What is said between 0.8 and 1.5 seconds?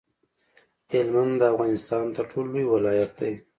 هلمند د